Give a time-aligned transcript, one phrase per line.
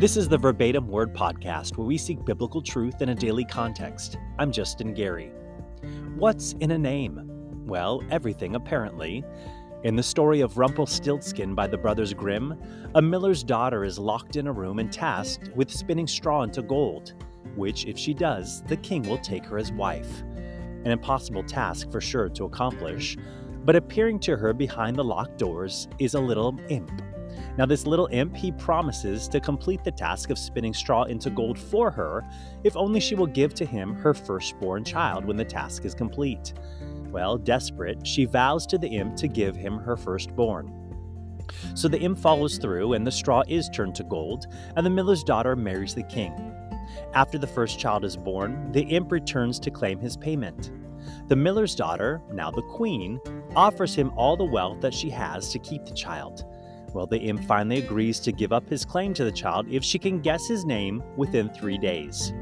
[0.00, 4.16] This is the Verbatim Word Podcast, where we seek biblical truth in a daily context.
[4.38, 5.30] I'm Justin Gary.
[6.16, 7.20] What's in a name?
[7.66, 9.22] Well, everything, apparently.
[9.84, 12.58] In the story of Rumpelstiltskin by the Brothers Grimm,
[12.94, 17.12] a miller's daughter is locked in a room and tasked with spinning straw into gold,
[17.54, 20.22] which, if she does, the king will take her as wife.
[20.22, 23.18] An impossible task for sure to accomplish,
[23.66, 26.90] but appearing to her behind the locked doors is a little imp
[27.56, 31.58] now, this little imp, he promises to complete the task of spinning straw into gold
[31.58, 32.24] for her
[32.64, 36.54] if only she will give to him her firstborn child when the task is complete.
[37.10, 40.72] Well, desperate, she vows to the imp to give him her firstborn.
[41.74, 44.46] So the imp follows through, and the straw is turned to gold,
[44.76, 46.54] and the miller's daughter marries the king.
[47.14, 50.70] After the first child is born, the imp returns to claim his payment.
[51.28, 53.20] The miller's daughter, now the queen,
[53.56, 56.44] offers him all the wealth that she has to keep the child.
[56.92, 59.98] Well, the imp finally agrees to give up his claim to the child if she
[59.98, 62.32] can guess his name within three days.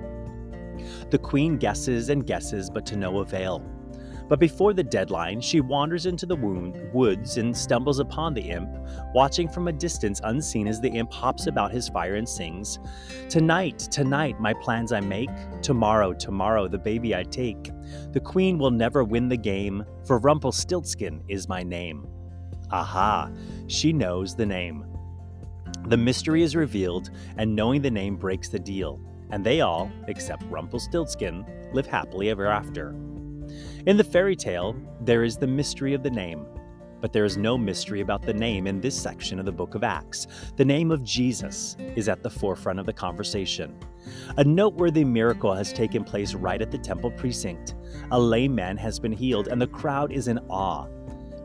[1.10, 3.62] The queen guesses and guesses, but to no avail.
[4.28, 8.68] But before the deadline, she wanders into the wound woods and stumbles upon the imp,
[9.14, 12.78] watching from a distance unseen as the imp hops about his fire and sings,
[13.30, 15.30] Tonight, tonight, my plans I make.
[15.62, 17.70] Tomorrow, tomorrow, the baby I take.
[18.12, 22.06] The queen will never win the game, for Rumpelstiltskin is my name.
[22.70, 23.30] Aha,
[23.66, 24.84] she knows the name.
[25.86, 30.42] The mystery is revealed, and knowing the name breaks the deal, and they all, except
[30.50, 32.90] Rumpelstiltskin, live happily ever after.
[33.86, 36.46] In the fairy tale, there is the mystery of the name,
[37.00, 39.84] but there is no mystery about the name in this section of the book of
[39.84, 40.26] Acts.
[40.56, 43.78] The name of Jesus is at the forefront of the conversation.
[44.36, 47.76] A noteworthy miracle has taken place right at the temple precinct.
[48.10, 50.86] A lame man has been healed, and the crowd is in awe.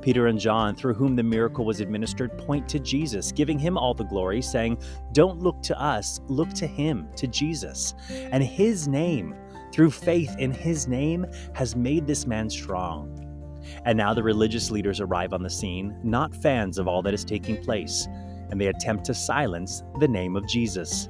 [0.03, 3.93] Peter and John, through whom the miracle was administered, point to Jesus, giving him all
[3.93, 4.77] the glory, saying,
[5.13, 7.95] Don't look to us, look to him, to Jesus.
[8.09, 9.33] And his name,
[9.71, 13.17] through faith in his name, has made this man strong.
[13.85, 17.23] And now the religious leaders arrive on the scene, not fans of all that is
[17.23, 18.09] taking place,
[18.51, 21.07] and they attempt to silence the name of Jesus.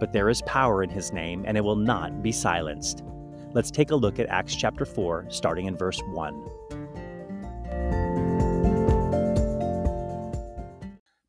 [0.00, 3.04] But there is power in his name, and it will not be silenced.
[3.52, 6.48] Let's take a look at Acts chapter 4, starting in verse 1.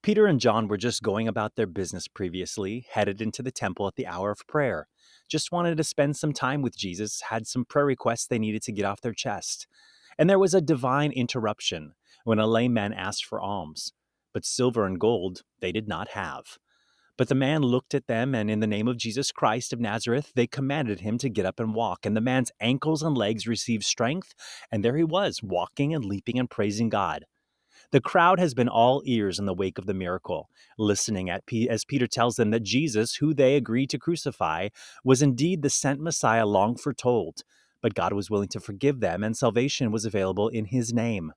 [0.04, 3.96] Peter and John were just going about their business previously, headed into the temple at
[3.96, 4.90] the hour of prayer.
[5.30, 8.74] Just wanted to spend some time with Jesus, had some prayer requests they needed to
[8.74, 9.66] get off their chest.
[10.18, 11.94] And there was a divine interruption
[12.26, 13.94] when a lame man asked for alms.
[14.34, 16.58] But silver and gold they did not have.
[17.16, 20.34] But the man looked at them, and in the name of Jesus Christ of Nazareth,
[20.36, 22.06] they commanded him to get up and walk.
[22.06, 24.34] And the man's ankles and legs received strength,
[24.70, 27.24] and there he was, walking and leaping and praising God.
[27.94, 30.50] The crowd has been all ears in the wake of the miracle,
[30.80, 34.70] listening P- as Peter tells them that Jesus, who they agreed to crucify,
[35.04, 37.44] was indeed the sent Messiah long foretold,
[37.84, 41.34] but God was willing to forgive them, and salvation was available in his name.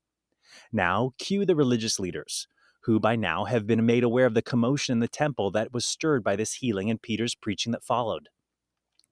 [0.73, 2.49] Now, cue the religious leaders,
[2.85, 5.85] who by now have been made aware of the commotion in the temple that was
[5.85, 8.31] stirred by this healing and Peter's preaching that followed.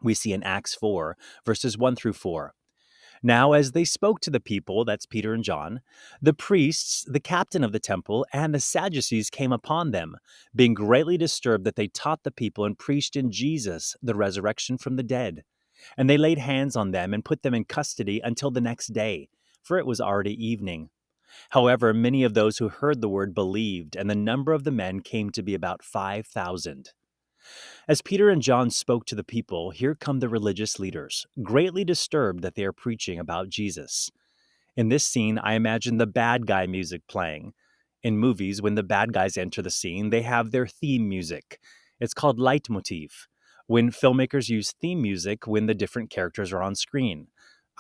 [0.03, 2.55] We see in Acts 4, verses 1 through 4.
[3.27, 5.81] Now, as they spoke to the people, that's Peter and John,
[6.21, 10.19] the priests, the captain of the temple, and the Sadducees came upon them,
[10.55, 14.97] being greatly disturbed that they taught the people and preached in Jesus the resurrection from
[14.97, 15.43] the dead.
[15.97, 19.31] And they laid hands on them and put them in custody until the next day,
[19.63, 20.91] for it was already evening.
[21.49, 25.01] However, many of those who heard the word believed, and the number of the men
[25.01, 26.91] came to be about 5,000.
[27.89, 32.43] As Peter and John spoke to the people, here come the religious leaders, greatly disturbed
[32.43, 34.11] that they are preaching about Jesus.
[34.77, 37.53] In this scene, I imagine the bad guy music playing.
[38.03, 41.61] In movies, when the bad guys enter the scene, they have their theme music.
[42.01, 43.29] It's called leitmotif,
[43.67, 47.29] when filmmakers use theme music when the different characters are on screen.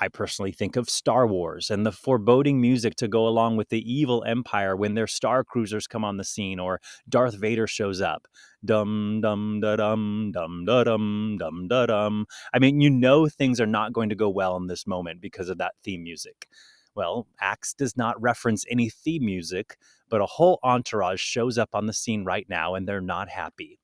[0.00, 3.92] I personally think of Star Wars and the foreboding music to go along with the
[3.92, 8.26] evil empire when their star cruisers come on the scene or Darth Vader shows up.
[8.64, 12.26] Dum dum da dum dum da dum dum da dum.
[12.52, 15.48] I mean, you know things are not going to go well in this moment because
[15.48, 16.48] of that theme music.
[16.96, 19.76] Well, Acts does not reference any theme music,
[20.08, 23.78] but a whole entourage shows up on the scene right now and they're not happy.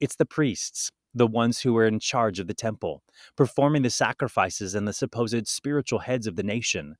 [0.00, 3.02] It's the priests the ones who were in charge of the temple,
[3.36, 6.96] performing the sacrifices and the supposed spiritual heads of the nation.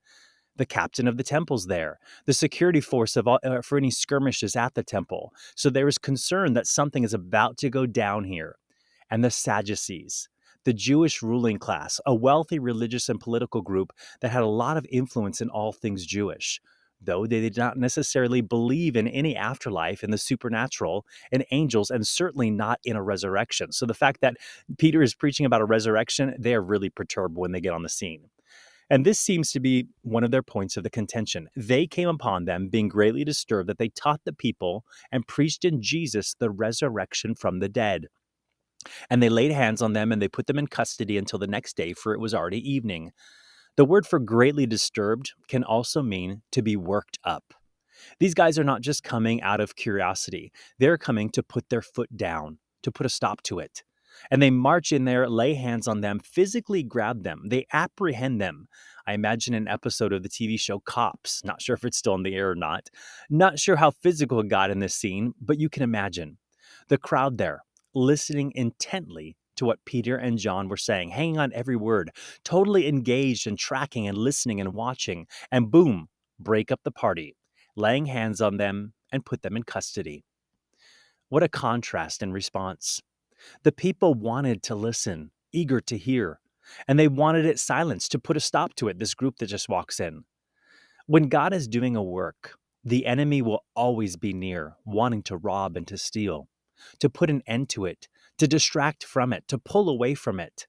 [0.57, 4.57] The captain of the temple's there, the security force of all, uh, for any skirmishes
[4.57, 5.33] at the temple.
[5.55, 8.57] So there is concern that something is about to go down here.
[9.09, 10.29] And the Sadducees,
[10.65, 14.87] the Jewish ruling class, a wealthy religious and political group that had a lot of
[14.91, 16.61] influence in all things Jewish.
[17.01, 22.07] Though they did not necessarily believe in any afterlife, in the supernatural, in angels, and
[22.07, 23.73] certainly not in a resurrection.
[23.73, 24.37] So the fact that
[24.79, 27.89] Peter is preaching about a resurrection, they are really perturbed when they get on the
[27.89, 28.31] scene.
[28.91, 31.49] And this seems to be one of their points of the contention.
[31.55, 35.83] They came upon them being greatly disturbed that they taught the people and preached in
[35.83, 38.07] Jesus the resurrection from the dead.
[39.11, 41.77] And they laid hands on them and they put them in custody until the next
[41.77, 43.13] day, for it was already evening.
[43.79, 47.55] The word for greatly disturbed can also mean to be worked up.
[48.19, 52.17] These guys are not just coming out of curiosity, they're coming to put their foot
[52.17, 53.85] down, to put a stop to it.
[54.33, 57.45] And they march in there, lay hands on them, physically grab them.
[57.47, 58.67] They apprehend them.
[59.07, 61.45] I imagine an episode of the TV show Cops.
[61.45, 62.91] Not sure if it's still in the air or not.
[63.31, 66.39] Not sure how physical it got in this scene, but you can imagine.
[66.89, 67.63] The crowd there,
[67.95, 72.11] listening intently to what Peter and John were saying, hanging on every word,
[72.45, 76.09] totally engaged and tracking and listening and watching, and boom,
[76.41, 77.37] break up the party,
[77.77, 80.25] laying hands on them and put them in custody.
[81.29, 83.01] What a contrast in response.
[83.63, 86.41] The people wanted to listen, eager to hear,
[86.87, 89.69] and they wanted it silenced to put a stop to it, this group that just
[89.69, 90.25] walks in.
[91.07, 95.77] When God is doing a work, the enemy will always be near, wanting to rob
[95.77, 96.49] and to steal,
[97.01, 98.09] to put an end to it,
[98.39, 100.67] to distract from it, to pull away from it.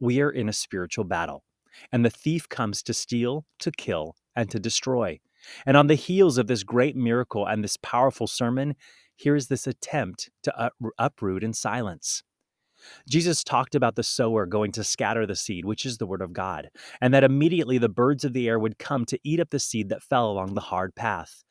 [0.00, 1.44] We are in a spiritual battle,
[1.90, 5.20] and the thief comes to steal, to kill, and to destroy.
[5.66, 8.74] And on the heels of this great miracle and this powerful sermon,
[9.16, 12.22] here is this attempt to uproot in silence.
[13.08, 16.32] Jesus talked about the sower going to scatter the seed, which is the word of
[16.32, 16.68] God,
[17.00, 19.88] and that immediately the birds of the air would come to eat up the seed
[19.90, 21.44] that fell along the hard path.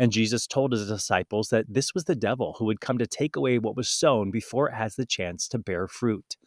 [0.00, 3.36] And Jesus told his disciples that this was the devil who would come to take
[3.36, 6.38] away what was sown before it has the chance to bear fruit.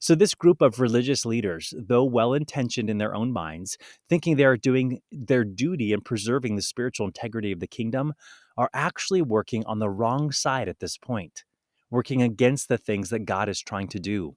[0.00, 3.76] So, this group of religious leaders, though well intentioned in their own minds,
[4.08, 8.14] thinking they are doing their duty in preserving the spiritual integrity of the kingdom,
[8.56, 11.44] are actually working on the wrong side at this point,
[11.90, 14.34] working against the things that God is trying to do.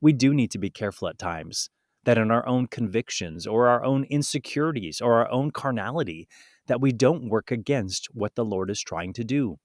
[0.00, 1.68] We do need to be careful at times
[2.04, 6.26] that in our own convictions or our own insecurities or our own carnality,
[6.68, 9.58] that we don't work against what the Lord is trying to do.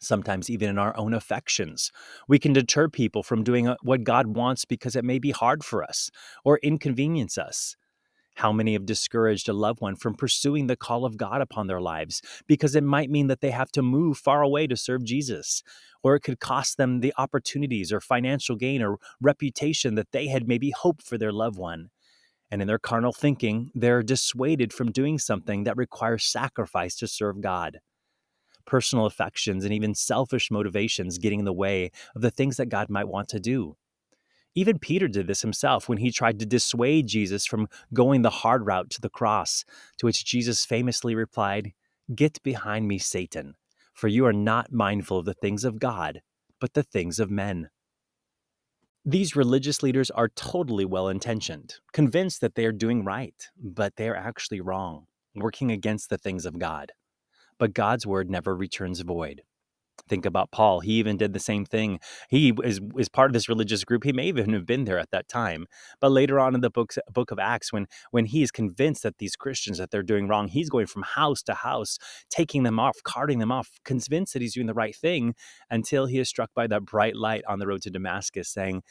[0.00, 1.92] Sometimes, even in our own affections,
[2.26, 5.62] we can deter people from doing uh, what God wants because it may be hard
[5.62, 6.10] for us
[6.44, 7.76] or inconvenience us.
[8.36, 11.80] How many have discouraged a loved one from pursuing the call of God upon their
[11.80, 15.62] lives because it might mean that they have to move far away to serve Jesus,
[16.02, 20.48] or it could cost them the opportunities or financial gain or reputation that they had
[20.48, 21.90] maybe hoped for their loved one?
[22.52, 27.40] And in their carnal thinking, they're dissuaded from doing something that requires sacrifice to serve
[27.40, 27.80] God.
[28.66, 32.90] Personal affections and even selfish motivations getting in the way of the things that God
[32.90, 33.78] might want to do.
[34.54, 38.66] Even Peter did this himself when he tried to dissuade Jesus from going the hard
[38.66, 39.64] route to the cross,
[39.96, 41.72] to which Jesus famously replied,
[42.14, 43.54] Get behind me, Satan,
[43.94, 46.20] for you are not mindful of the things of God,
[46.60, 47.70] but the things of men.
[49.04, 54.08] These religious leaders are totally well intentioned, convinced that they are doing right, but they
[54.08, 56.92] are actually wrong, working against the things of God.
[57.58, 59.42] But God's word never returns void.
[60.08, 60.80] Think about Paul.
[60.80, 62.00] He even did the same thing.
[62.28, 64.04] He is, is part of this religious group.
[64.04, 65.66] He may even have been there at that time.
[66.00, 69.18] But later on in the book, book of Acts, when, when he is convinced that
[69.18, 71.98] these Christians that they're doing wrong, he's going from house to house,
[72.30, 75.34] taking them off, carting them off, convinced that he's doing the right thing
[75.70, 78.82] until he is struck by that bright light on the road to Damascus saying,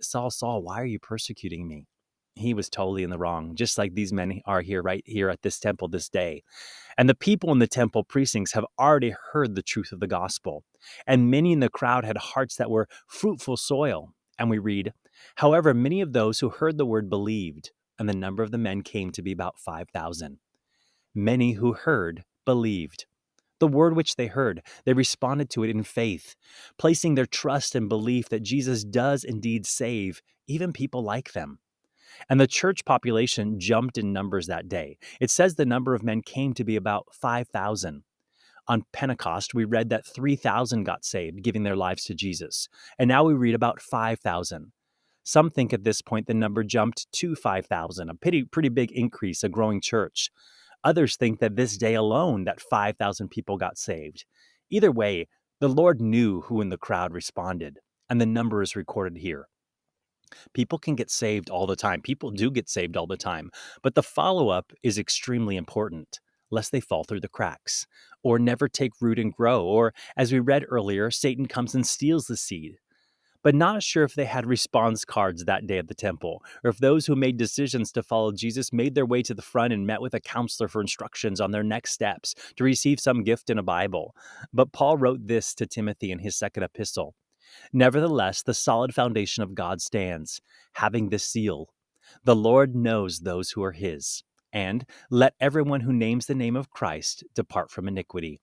[0.00, 1.86] Saul, Saul, why are you persecuting me?
[2.34, 5.42] He was totally in the wrong, just like these men are here, right here at
[5.42, 6.42] this temple this day.
[6.96, 10.64] And the people in the temple precincts have already heard the truth of the gospel.
[11.06, 14.12] And many in the crowd had hearts that were fruitful soil.
[14.38, 14.92] And we read,
[15.36, 18.82] However, many of those who heard the word believed, and the number of the men
[18.82, 20.38] came to be about 5,000.
[21.14, 23.06] Many who heard believed.
[23.58, 26.34] The word which they heard, they responded to it in faith,
[26.78, 31.58] placing their trust and belief that Jesus does indeed save even people like them.
[32.28, 34.98] And the church population jumped in numbers that day.
[35.20, 38.02] It says the number of men came to be about 5,000.
[38.68, 42.68] On Pentecost, we read that 3,000 got saved, giving their lives to Jesus.
[42.98, 44.72] And now we read about 5,000.
[45.24, 49.42] Some think at this point the number jumped to 5,000, a pretty, pretty big increase,
[49.42, 50.30] a growing church.
[50.84, 54.24] Others think that this day alone that 5,000 people got saved.
[54.70, 55.28] Either way,
[55.60, 59.46] the Lord knew who in the crowd responded, and the number is recorded here.
[60.52, 62.00] People can get saved all the time.
[62.02, 63.50] People do get saved all the time.
[63.82, 66.20] But the follow up is extremely important,
[66.50, 67.86] lest they fall through the cracks
[68.22, 69.64] or never take root and grow.
[69.64, 72.78] Or, as we read earlier, Satan comes and steals the seed.
[73.42, 76.78] but not sure if they had response cards that day at the temple, or if
[76.78, 80.00] those who made decisions to follow Jesus made their way to the front and met
[80.00, 83.62] with a counselor for instructions on their next steps to receive some gift in a
[83.62, 84.14] Bible.
[84.52, 87.14] But Paul wrote this to Timothy in his second epistle
[87.72, 90.40] Nevertheless, the solid foundation of God stands,
[90.74, 91.68] having this seal
[92.24, 94.22] The Lord knows those who are his.
[94.52, 98.40] And let everyone who names the name of Christ depart from iniquity.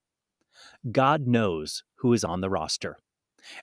[0.90, 2.96] God knows who is on the roster.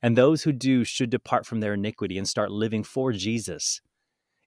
[0.02, 3.82] And those who do should depart from their iniquity and start living for Jesus.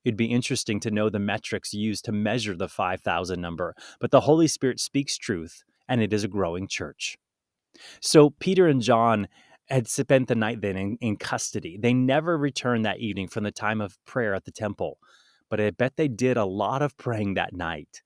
[0.04, 4.22] It'd be interesting to know the metrics used to measure the 5,000 number, but the
[4.22, 7.18] Holy Spirit speaks truth, and it is a growing church.
[8.00, 9.28] So Peter and John
[9.68, 11.78] had spent the night then in, in custody.
[11.80, 14.98] They never returned that evening from the time of prayer at the temple,
[15.50, 18.02] but I bet they did a lot of praying that night.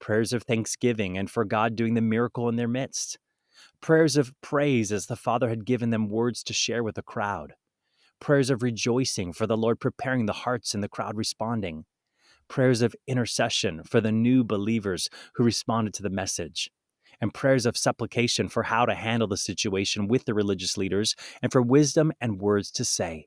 [0.00, 3.18] Prayers of thanksgiving and for God doing the miracle in their midst.
[3.80, 7.54] Prayers of praise as the Father had given them words to share with the crowd,
[8.20, 11.84] prayers of rejoicing for the Lord preparing the hearts and the crowd responding,
[12.48, 16.70] prayers of intercession for the new believers who responded to the message,
[17.20, 21.52] and prayers of supplication for how to handle the situation with the religious leaders and
[21.52, 23.26] for wisdom and words to say.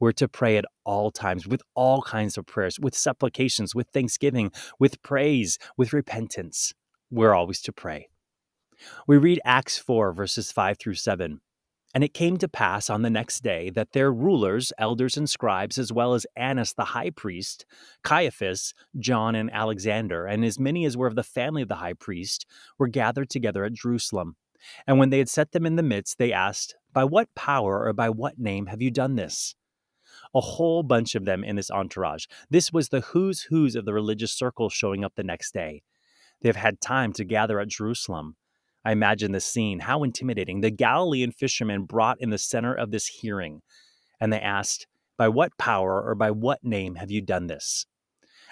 [0.00, 4.50] We're to pray at all times with all kinds of prayers, with supplications, with thanksgiving,
[4.80, 6.72] with praise, with repentance.
[7.10, 8.08] We're always to pray.
[9.06, 11.40] We read Acts 4, verses 5 through 7.
[11.94, 15.76] And it came to pass on the next day that their rulers, elders, and scribes,
[15.76, 17.66] as well as Annas the high priest,
[18.02, 21.92] Caiaphas, John, and Alexander, and as many as were of the family of the high
[21.92, 22.46] priest,
[22.78, 24.36] were gathered together at Jerusalem.
[24.86, 27.92] And when they had set them in the midst, they asked, By what power or
[27.92, 29.54] by what name have you done this?
[30.34, 32.26] A whole bunch of them in this entourage.
[32.48, 35.82] This was the who's who's of the religious circles showing up the next day.
[36.40, 38.36] They've had time to gather at Jerusalem.
[38.84, 39.80] I imagine the scene.
[39.80, 40.60] How intimidating.
[40.60, 43.62] The Galilean fishermen brought in the center of this hearing,
[44.20, 44.86] and they asked,
[45.16, 47.86] By what power or by what name have you done this?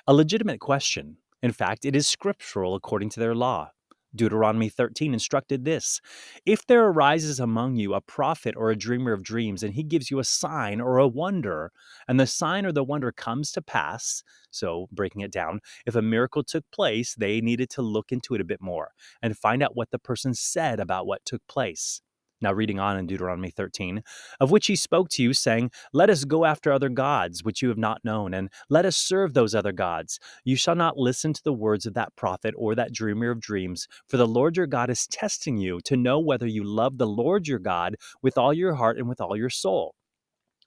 [0.06, 1.16] A legitimate question.
[1.42, 3.70] In fact, it is scriptural according to their law.
[4.14, 6.00] Deuteronomy 13 instructed this
[6.44, 10.10] If there arises among you a prophet or a dreamer of dreams, and he gives
[10.10, 11.72] you a sign or a wonder,
[12.08, 16.02] and the sign or the wonder comes to pass, so breaking it down, if a
[16.02, 18.90] miracle took place, they needed to look into it a bit more
[19.22, 22.02] and find out what the person said about what took place.
[22.42, 24.02] Now, reading on in Deuteronomy 13,
[24.40, 27.68] of which he spoke to you, saying, Let us go after other gods, which you
[27.68, 30.18] have not known, and let us serve those other gods.
[30.44, 33.86] You shall not listen to the words of that prophet or that dreamer of dreams,
[34.08, 37.46] for the Lord your God is testing you to know whether you love the Lord
[37.46, 39.94] your God with all your heart and with all your soul.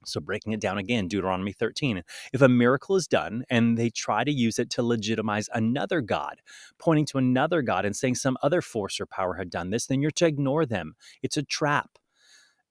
[0.05, 2.03] So, breaking it down again, Deuteronomy 13.
[2.31, 6.41] If a miracle is done and they try to use it to legitimize another God,
[6.79, 10.01] pointing to another God and saying some other force or power had done this, then
[10.01, 10.95] you're to ignore them.
[11.21, 11.97] It's a trap.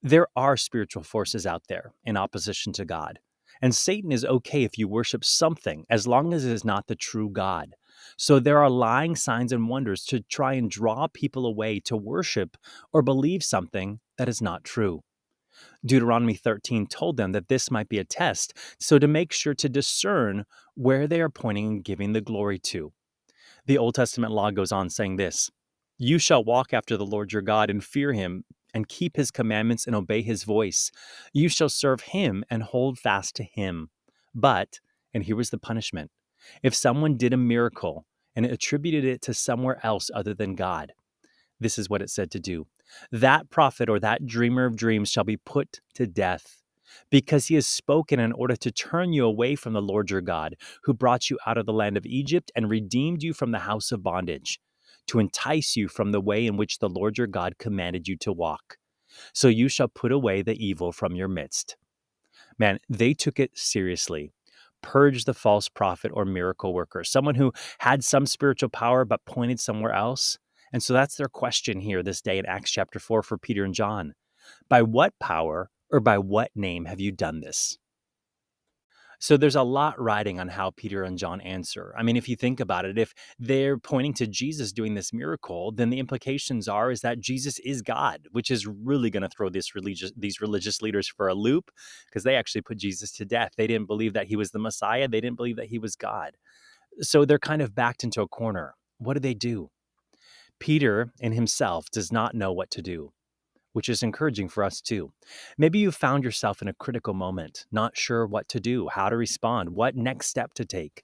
[0.02, 3.20] There are spiritual forces out there in opposition to God.
[3.60, 6.96] And Satan is okay if you worship something as long as it is not the
[6.96, 7.76] true God.
[8.16, 12.56] So there are lying signs and wonders to try and draw people away to worship
[12.92, 15.02] or believe something that is not true.
[15.84, 19.68] Deuteronomy 13 told them that this might be a test, so to make sure to
[19.68, 22.92] discern where they are pointing and giving the glory to.
[23.66, 25.50] The Old Testament law goes on saying this
[25.98, 29.86] You shall walk after the Lord your God and fear him and keep his commandments
[29.86, 30.90] and obey his voice.
[31.32, 33.90] You shall serve him and hold fast to him.
[34.34, 34.80] But,
[35.12, 36.10] and here was the punishment
[36.62, 40.92] if someone did a miracle and attributed it to somewhere else other than God,
[41.60, 42.66] this is what it said to do
[43.10, 46.62] that prophet or that dreamer of dreams shall be put to death
[47.10, 50.56] because he has spoken in order to turn you away from the Lord your God,
[50.84, 53.92] who brought you out of the land of Egypt and redeemed you from the house
[53.92, 54.60] of bondage,
[55.06, 58.32] to entice you from the way in which the Lord your God commanded you to
[58.32, 58.76] walk.
[59.32, 61.76] So you shall put away the evil from your midst.
[62.58, 64.32] Man, they took it seriously.
[64.82, 69.60] Purge the false prophet or miracle worker, someone who had some spiritual power but pointed
[69.60, 70.38] somewhere else.
[70.72, 73.74] And so that's their question here this day in Acts chapter 4 for Peter and
[73.74, 74.14] John.
[74.68, 77.78] By what power or by what name have you done this?
[79.22, 81.94] So there's a lot riding on how Peter and John answer.
[81.96, 85.70] I mean, if you think about it, if they're pointing to Jesus doing this miracle,
[85.70, 89.48] then the implications are is that Jesus is God, which is really going to throw
[89.48, 91.70] this religious these religious leaders for a loop
[92.06, 93.52] because they actually put Jesus to death.
[93.56, 95.06] They didn't believe that he was the Messiah.
[95.06, 96.32] They didn't believe that he was God.
[97.00, 98.74] So they're kind of backed into a corner.
[98.98, 99.70] What do they do?
[100.62, 103.12] Peter in himself does not know what to do,
[103.72, 105.12] which is encouraging for us too.
[105.58, 109.16] Maybe you found yourself in a critical moment, not sure what to do, how to
[109.16, 111.02] respond, what next step to take.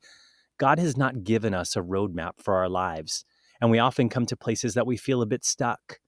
[0.59, 3.25] God has not given us a roadmap for our lives,
[3.61, 5.99] and we often come to places that we feel a bit stuck.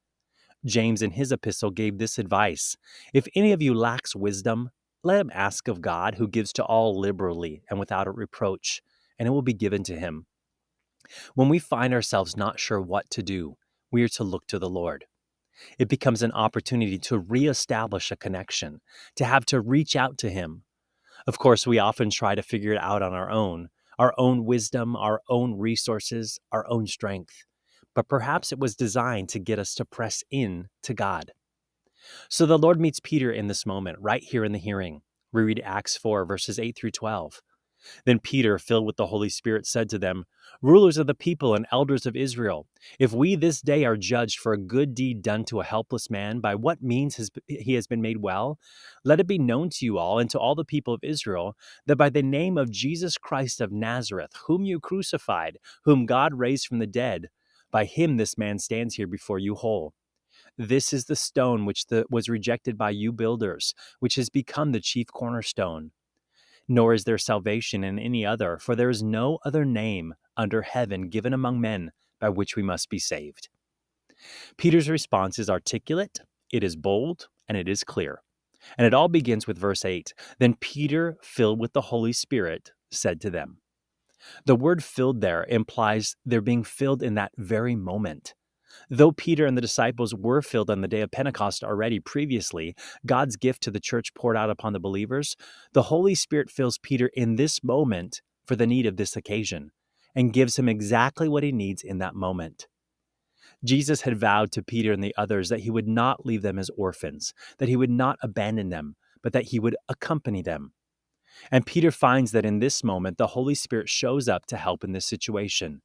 [0.64, 2.76] James, in his epistle, gave this advice
[3.12, 4.70] If any of you lacks wisdom,
[5.02, 8.80] let him ask of God, who gives to all liberally and without a reproach,
[9.18, 10.26] and it will be given to him.
[11.34, 13.56] When we find ourselves not sure what to do,
[13.90, 15.06] we are to look to the Lord.
[15.78, 18.80] It becomes an opportunity to reestablish a connection,
[19.16, 20.62] to have to reach out to Him.
[21.26, 24.96] Of course, we often try to figure it out on our own, our own wisdom,
[24.96, 27.44] our own resources, our own strength.
[27.94, 31.32] But perhaps it was designed to get us to press in to God.
[32.28, 35.02] So the Lord meets Peter in this moment, right here in the hearing.
[35.32, 37.42] We read Acts 4, verses 8 through 12.
[38.04, 40.24] Then Peter, filled with the Holy Spirit, said to them,
[40.62, 42.66] Rulers of the people and elders of Israel,
[42.98, 46.40] if we this day are judged for a good deed done to a helpless man,
[46.40, 48.58] by what means has, he has been made well,
[49.04, 51.56] let it be known to you all and to all the people of Israel
[51.86, 56.66] that by the name of Jesus Christ of Nazareth, whom you crucified, whom God raised
[56.66, 57.28] from the dead,
[57.70, 59.94] by him this man stands here before you whole.
[60.58, 64.80] This is the stone which the, was rejected by you builders, which has become the
[64.80, 65.92] chief cornerstone
[66.70, 71.08] nor is there salvation in any other, for there is no other name under heaven
[71.08, 73.48] given among men by which we must be saved.
[74.56, 76.20] Peter's response is articulate,
[76.52, 78.22] it is bold, and it is clear.
[78.78, 80.14] And it all begins with verse 8.
[80.38, 83.58] Then Peter, filled with the Holy Spirit, said to them.
[84.44, 88.34] The word filled there implies they're being filled in that very moment.
[88.92, 92.74] Though Peter and the disciples were filled on the day of Pentecost already previously,
[93.06, 95.36] God's gift to the church poured out upon the believers,
[95.72, 99.70] the Holy Spirit fills Peter in this moment for the need of this occasion
[100.14, 102.66] and gives him exactly what he needs in that moment.
[103.62, 106.70] Jesus had vowed to Peter and the others that he would not leave them as
[106.76, 110.72] orphans, that he would not abandon them, but that he would accompany them.
[111.52, 114.92] And Peter finds that in this moment, the Holy Spirit shows up to help in
[114.92, 115.82] this situation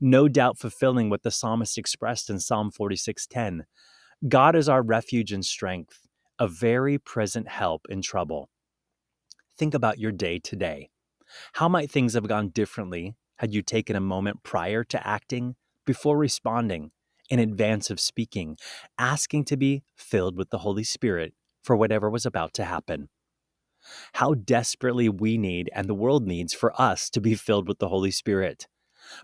[0.00, 3.66] no doubt fulfilling what the psalmist expressed in Psalm 46:10.
[4.28, 6.06] God is our refuge and strength,
[6.38, 8.48] a very present help in trouble.
[9.56, 10.90] Think about your day today.
[11.54, 16.16] How might things have gone differently had you taken a moment prior to acting, before
[16.16, 16.90] responding,
[17.28, 18.56] in advance of speaking,
[18.98, 23.08] asking to be filled with the Holy Spirit for whatever was about to happen?
[24.14, 27.88] How desperately we need and the world needs for us to be filled with the
[27.88, 28.66] Holy Spirit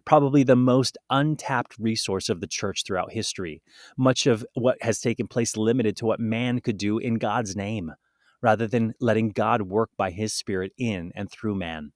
[0.04, 3.62] probably the most untapped resource of the church throughout history.
[3.96, 7.92] Much of what has taken place limited to what man could do in God's name,
[8.40, 11.92] rather than letting God work by his Spirit in and through man.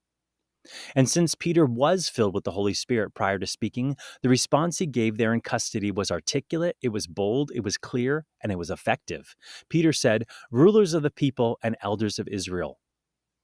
[0.94, 4.86] And since Peter was filled with the Holy Spirit prior to speaking, the response he
[4.86, 8.70] gave there in custody was articulate, it was bold, it was clear, and it was
[8.70, 9.34] effective.
[9.68, 12.78] Peter said, Rulers of the people and elders of Israel.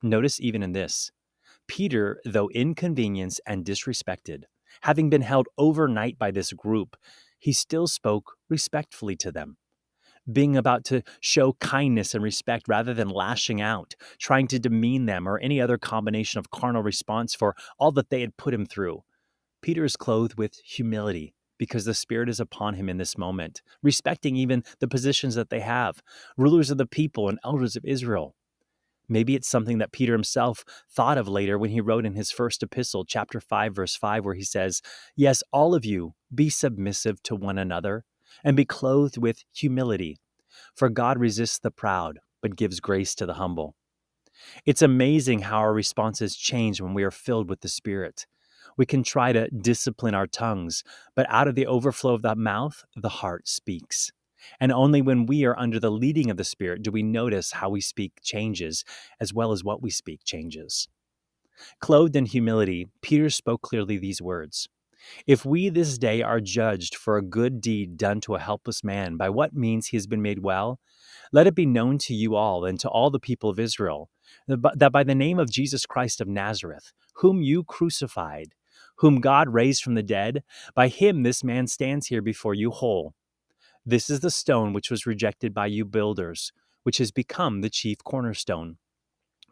[0.02, 1.12] Notice even in this,
[1.68, 4.44] Peter, though inconvenienced and disrespected,
[4.82, 6.96] having been held overnight by this group,
[7.38, 9.56] he still spoke respectfully to them,
[10.30, 15.26] being about to show kindness and respect rather than lashing out, trying to demean them,
[15.28, 19.02] or any other combination of carnal response for all that they had put him through.
[19.60, 24.34] Peter is clothed with humility because the Spirit is upon him in this moment, respecting
[24.36, 26.02] even the positions that they have,
[26.36, 28.34] rulers of the people and elders of Israel.
[29.12, 32.62] Maybe it's something that Peter himself thought of later when he wrote in his first
[32.62, 34.80] epistle, chapter 5, verse 5, where he says,
[35.14, 38.04] Yes, all of you, be submissive to one another
[38.42, 40.16] and be clothed with humility.
[40.74, 43.74] For God resists the proud, but gives grace to the humble.
[44.64, 48.26] It's amazing how our responses change when we are filled with the Spirit.
[48.78, 50.82] We can try to discipline our tongues,
[51.14, 54.10] but out of the overflow of the mouth, the heart speaks.
[54.60, 57.70] And only when we are under the leading of the Spirit do we notice how
[57.70, 58.84] we speak changes,
[59.20, 60.88] as well as what we speak changes.
[61.80, 64.68] Clothed in humility, Peter spoke clearly these words
[65.26, 69.16] If we this day are judged for a good deed done to a helpless man,
[69.16, 70.80] by what means he has been made well,
[71.32, 74.10] let it be known to you all and to all the people of Israel
[74.48, 78.54] that by the name of Jesus Christ of Nazareth, whom you crucified,
[78.96, 80.42] whom God raised from the dead,
[80.74, 83.14] by him this man stands here before you whole.
[83.84, 86.52] This is the stone which was rejected by you builders,
[86.84, 88.78] which has become the chief cornerstone.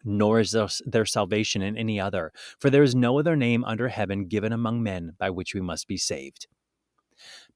[0.04, 4.26] Nor is there salvation in any other, for there is no other name under heaven
[4.26, 6.46] given among men by which we must be saved.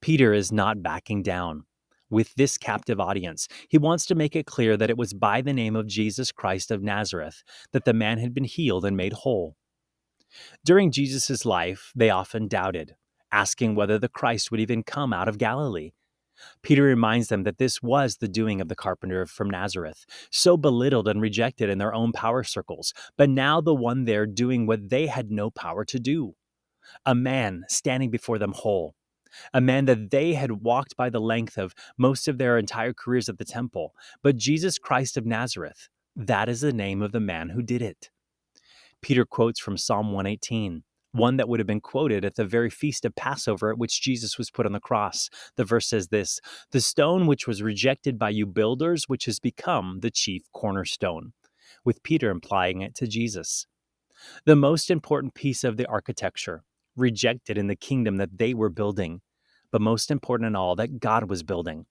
[0.01, 1.65] Peter is not backing down.
[2.11, 5.55] With this captive audience, he wants to make it clear that it was by the
[5.55, 9.57] name of Jesus Christ of Nazareth that the man had been healed and made whole.
[10.65, 12.97] During Jesus' life, they often doubted,
[13.33, 15.93] asking whether the Christ would even come out of Galilee.
[16.63, 21.09] Peter reminds them that this was the doing of the carpenter from Nazareth, so belittled
[21.09, 25.07] and rejected in their own power circles, but now the one there doing what they
[25.07, 26.35] had no power to do.
[27.07, 28.95] A man standing before them whole,
[29.53, 33.29] a man that they had walked by the length of most of their entire careers
[33.29, 37.51] at the temple, but Jesus Christ of Nazareth, That is the name of the man
[37.51, 38.11] who did it.
[39.01, 40.83] Peter quotes from Psalm 118,
[41.15, 44.37] one that would have been quoted at the very feast of Passover at which Jesus
[44.37, 45.31] was put on the cross.
[45.57, 46.41] The verse says this
[46.73, 51.33] The stone which was rejected by you builders, which has become the chief cornerstone,
[51.85, 53.67] with Peter implying it to Jesus.
[54.45, 56.65] The most important piece of the architecture,
[56.97, 59.21] rejected in the kingdom that they were building,
[59.71, 61.87] but most important in all, that God was building.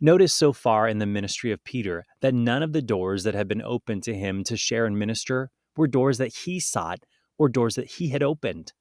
[0.00, 3.48] Notice so far in the ministry of Peter that none of the doors that had
[3.48, 7.00] been opened to him to share and minister were doors that he sought
[7.40, 8.74] or doors that he had opened.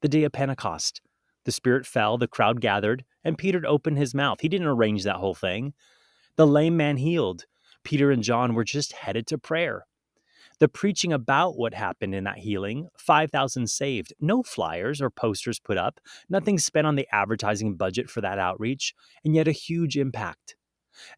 [0.00, 1.00] The day of Pentecost,
[1.44, 4.40] the Spirit fell, the crowd gathered, and Peter opened his mouth.
[4.40, 5.72] He didn't arrange that whole thing.
[6.34, 7.46] The lame man healed.
[7.84, 9.86] Peter and John were just headed to prayer.
[10.58, 15.78] The preaching about what happened in that healing 5,000 saved, no flyers or posters put
[15.78, 20.56] up, nothing spent on the advertising budget for that outreach, and yet a huge impact.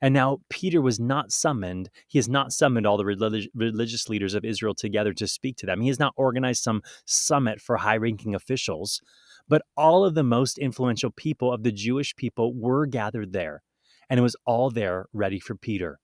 [0.00, 1.90] And now Peter was not summoned.
[2.08, 5.66] He has not summoned all the relig- religious leaders of Israel together to speak to
[5.66, 5.80] them.
[5.80, 9.00] He has not organized some summit for high ranking officials.
[9.48, 13.62] But all of the most influential people of the Jewish people were gathered there.
[14.08, 15.98] And it was all there ready for Peter.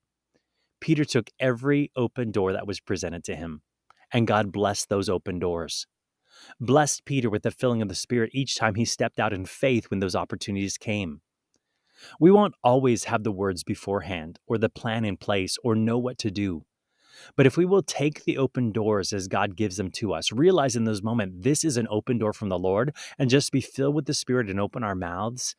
[0.81, 3.61] Peter took every open door that was presented to him,
[4.13, 5.87] and God blessed those open doors.
[6.59, 9.91] Blessed Peter with the filling of the Spirit each time he stepped out in faith
[9.91, 11.21] when those opportunities came.
[12.19, 16.19] We won't always have the words beforehand, or the plan in place, or know what
[16.19, 16.65] to do.
[17.37, 20.77] But if we will take the open doors as God gives them to us, realize
[20.77, 23.95] in those moments this is an open door from the Lord, and just be filled
[23.95, 25.55] with the Spirit and open our mouths,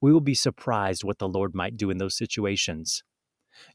[0.00, 3.02] we will be surprised what the Lord might do in those situations.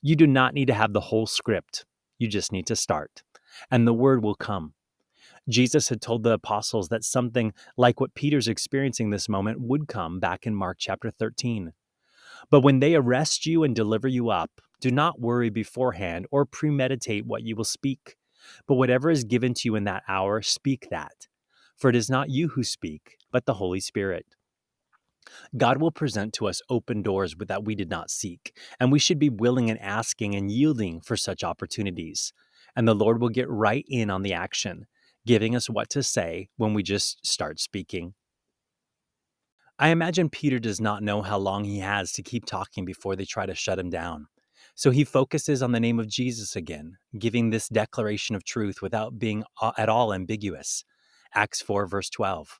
[0.01, 1.85] You do not need to have the whole script.
[2.17, 3.23] You just need to start,
[3.69, 4.73] and the word will come.
[5.47, 10.19] Jesus had told the apostles that something like what Peter's experiencing this moment would come
[10.19, 11.73] back in Mark chapter 13.
[12.49, 17.25] But when they arrest you and deliver you up, do not worry beforehand or premeditate
[17.25, 18.15] what you will speak.
[18.67, 21.27] But whatever is given to you in that hour, speak that.
[21.75, 24.25] For it is not you who speak, but the Holy Spirit.
[25.57, 29.19] God will present to us open doors that we did not seek, and we should
[29.19, 32.33] be willing and asking and yielding for such opportunities.
[32.75, 34.85] And the Lord will get right in on the action,
[35.25, 38.13] giving us what to say when we just start speaking.
[39.77, 43.25] I imagine Peter does not know how long he has to keep talking before they
[43.25, 44.27] try to shut him down.
[44.73, 49.19] So he focuses on the name of Jesus again, giving this declaration of truth without
[49.19, 49.43] being
[49.77, 50.85] at all ambiguous.
[51.33, 52.59] Acts 4, verse 12.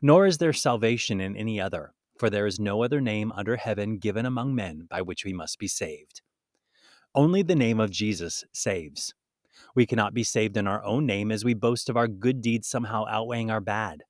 [0.00, 3.98] Nor is there salvation in any other, for there is no other name under heaven
[3.98, 6.22] given among men by which we must be saved.
[7.16, 9.12] Only the name of Jesus saves.
[9.74, 12.68] We cannot be saved in our own name as we boast of our good deeds
[12.68, 14.04] somehow outweighing our bad.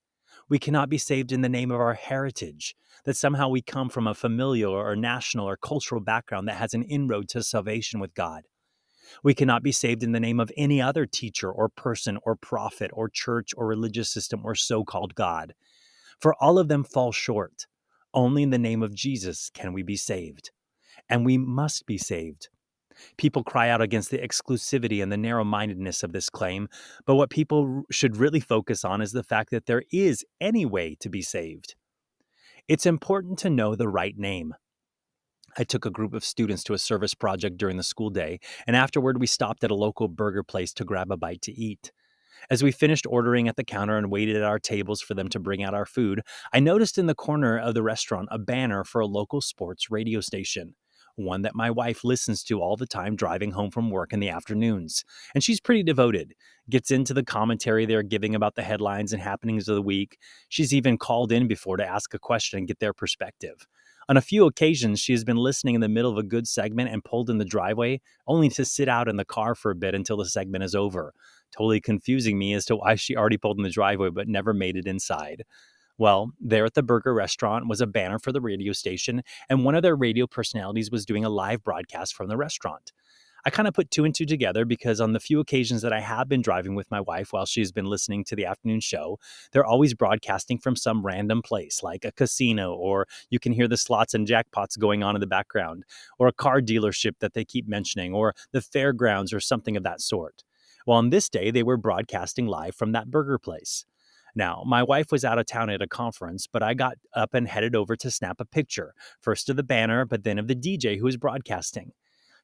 [0.49, 4.07] We cannot be saved in the name of our heritage, that somehow we come from
[4.07, 8.45] a familial or national or cultural background that has an inroad to salvation with God.
[9.23, 12.91] We cannot be saved in the name of any other teacher or person or prophet
[12.93, 15.55] or church or religious system or so called God.
[16.21, 17.67] For all of them fall short.
[18.13, 20.51] Only in the name of Jesus can we be saved.
[21.09, 22.49] And we must be saved.
[23.17, 26.69] People cry out against the exclusivity and the narrow mindedness of this claim,
[27.07, 30.97] but what people should really focus on is the fact that there is any way
[31.01, 31.75] to be saved.
[32.69, 34.55] It's important to know the right name.
[35.57, 38.75] I took a group of students to a service project during the school day, and
[38.75, 41.93] afterward we stopped at a local burger place to grab a bite to eat.
[42.51, 45.39] As we finished ordering at the counter and waited at our tables for them to
[45.39, 49.01] bring out our food, I noticed in the corner of the restaurant a banner for
[49.01, 50.75] a local sports radio station,
[51.17, 54.29] one that my wife listens to all the time driving home from work in the
[54.29, 55.05] afternoons.
[55.35, 56.35] And she's pretty devoted,
[56.69, 60.19] gets into the commentary they're giving about the headlines and happenings of the week.
[60.49, 63.67] She's even called in before to ask a question and get their perspective.
[64.07, 66.91] On a few occasions, she has been listening in the middle of a good segment
[66.91, 69.95] and pulled in the driveway, only to sit out in the car for a bit
[69.95, 71.15] until the segment is over,
[71.57, 74.77] totally confusing me as to why she already pulled in the driveway but never made
[74.77, 75.45] it inside.
[75.99, 79.75] Well, there at the burger restaurant was a banner for the radio station, and one
[79.75, 82.93] of their radio personalities was doing a live broadcast from the restaurant.
[83.47, 86.01] I kind of put two and two together because on the few occasions that I
[86.01, 89.19] have been driving with my wife while she's been listening to the afternoon show,
[89.53, 93.77] they're always broadcasting from some random place, like a casino, or you can hear the
[93.77, 95.85] slots and jackpots going on in the background,
[96.19, 100.01] or a car dealership that they keep mentioning, or the fairgrounds, or something of that
[100.01, 100.43] sort.
[100.87, 103.85] Well, on this day, they were broadcasting live from that burger place.
[104.35, 107.47] Now, my wife was out of town at a conference, but I got up and
[107.47, 110.99] headed over to snap a picture, first of the banner, but then of the DJ
[110.99, 111.93] who was broadcasting.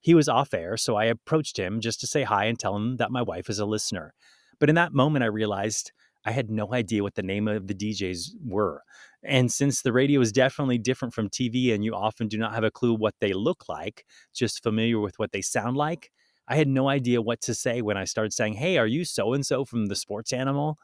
[0.01, 2.97] He was off air, so I approached him just to say hi and tell him
[2.97, 4.15] that my wife is a listener.
[4.59, 5.93] But in that moment, I realized
[6.25, 8.83] I had no idea what the name of the DJs were.
[9.23, 12.65] And since the radio is definitely different from TV and you often do not have
[12.65, 16.11] a clue what they look like, just familiar with what they sound like,
[16.49, 19.33] I had no idea what to say when I started saying, Hey, are you so
[19.33, 20.79] and so from the sports animal?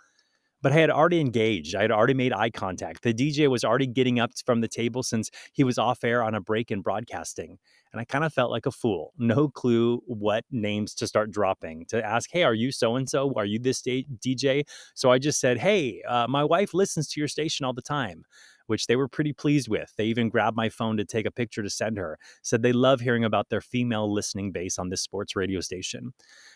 [0.62, 1.74] But I had already engaged.
[1.74, 3.02] I had already made eye contact.
[3.02, 6.34] The DJ was already getting up from the table since he was off air on
[6.34, 7.58] a break in broadcasting.
[7.92, 9.12] And I kind of felt like a fool.
[9.18, 13.32] No clue what names to start dropping to ask, Hey, are you so and so?
[13.36, 14.64] Are you this DJ?
[14.94, 18.24] So I just said, Hey, uh, my wife listens to your station all the time
[18.66, 19.92] which they were pretty pleased with.
[19.96, 22.18] They even grabbed my phone to take a picture to send her.
[22.42, 26.12] Said they love hearing about their female listening base on this sports radio station.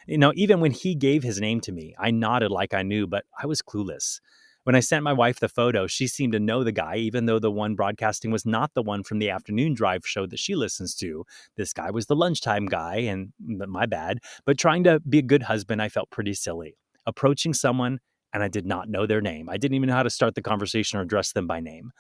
[0.07, 3.07] You know, even when he gave his name to me, I nodded like I knew,
[3.07, 4.21] but I was clueless.
[4.65, 7.39] When I sent my wife the photo, she seemed to know the guy, even though
[7.39, 10.95] the one broadcasting was not the one from the afternoon drive show that she listens
[10.97, 11.25] to.
[11.57, 14.19] This guy was the lunchtime guy, and my bad.
[14.45, 16.77] But trying to be a good husband, I felt pretty silly.
[17.07, 18.01] Approaching someone
[18.33, 19.49] and I did not know their name.
[19.49, 21.93] I didn't even know how to start the conversation or address them by name.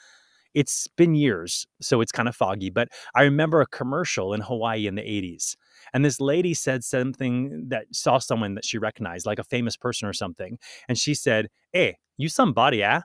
[0.53, 4.87] It's been years, so it's kind of foggy, but I remember a commercial in Hawaii
[4.87, 5.57] in the 80s.
[5.95, 10.09] And this lady said something that saw someone that she recognized, like a famous person
[10.09, 10.59] or something.
[10.89, 13.03] And she said, Hey, you somebody, ah?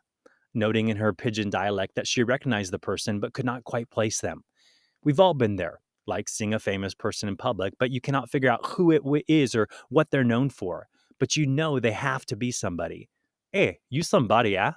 [0.54, 4.22] Noting in her pidgin dialect that she recognized the person but could not quite place
[4.22, 4.42] them.
[5.04, 8.50] We've all been there, like seeing a famous person in public, but you cannot figure
[8.50, 10.88] out who it is or what they're known for.
[11.20, 13.10] But you know they have to be somebody.
[13.56, 14.74] Hey, you somebody, yeah?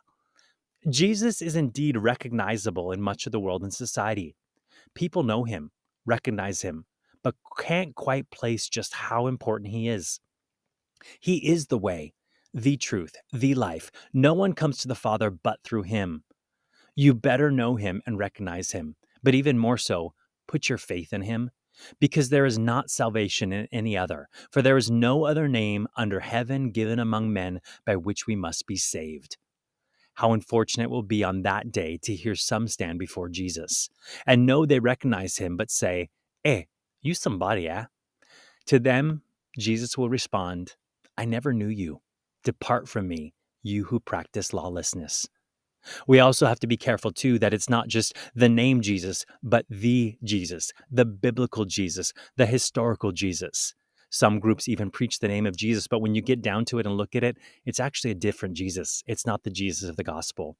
[0.89, 4.37] Jesus is indeed recognizable in much of the world and society.
[4.95, 5.73] People know him,
[6.07, 6.87] recognize him,
[7.25, 10.21] but can't quite place just how important he is.
[11.19, 12.15] He is the way,
[12.55, 13.91] the truth, the life.
[14.13, 16.23] No one comes to the Father but through him.
[16.95, 20.15] You better know him and recognize him, but even more so,
[20.47, 21.51] put your faith in him
[22.01, 26.21] because there is not salvation in any other, for there is no other name under
[26.21, 29.37] heaven given among men by which we must be saved.
[30.15, 33.89] How unfortunate it will be on that day to hear some stand before Jesus
[34.27, 36.09] and know they recognize him, but say,
[36.45, 36.65] Eh,
[37.03, 37.85] you somebody, eh?
[38.67, 39.23] To them,
[39.57, 40.75] Jesus will respond,
[41.17, 42.01] I never knew you.
[42.45, 45.27] Depart from me, you who practice lawlessness.
[46.07, 49.67] We also have to be careful too that it's not just the name Jesus, but
[49.69, 53.75] the Jesus, the biblical Jesus, the historical Jesus.
[54.11, 56.87] Some groups even preach the name of Jesus, but when you get down to it
[56.87, 57.37] and look at it,
[57.67, 59.03] it's actually a different Jesus.
[59.07, 60.57] It's not the Jesus of the gospel.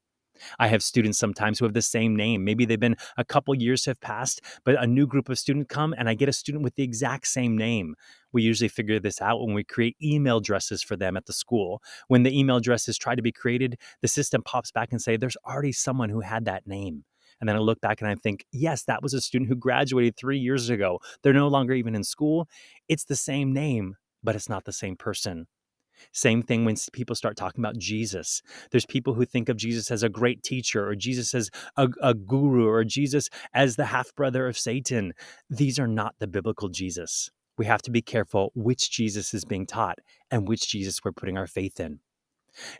[0.59, 2.43] I have students sometimes who have the same name.
[2.43, 5.93] Maybe they've been a couple years have passed, but a new group of students come
[5.97, 7.95] and I get a student with the exact same name.
[8.31, 11.81] We usually figure this out when we create email addresses for them at the school.
[12.07, 15.37] When the email addresses try to be created, the system pops back and say there's
[15.47, 17.03] already someone who had that name.
[17.39, 20.17] And then I look back and I think, yes, that was a student who graduated
[20.17, 20.99] 3 years ago.
[21.23, 22.49] They're no longer even in school.
[22.87, 25.47] It's the same name, but it's not the same person.
[26.11, 28.41] Same thing when people start talking about Jesus.
[28.71, 32.13] There's people who think of Jesus as a great teacher, or Jesus as a, a
[32.13, 35.13] guru, or Jesus as the half brother of Satan.
[35.49, 37.29] These are not the biblical Jesus.
[37.57, 39.99] We have to be careful which Jesus is being taught
[40.31, 41.99] and which Jesus we're putting our faith in.